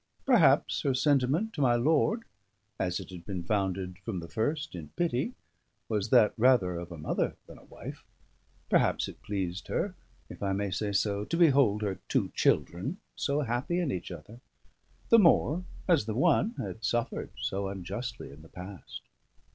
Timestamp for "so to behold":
10.91-11.83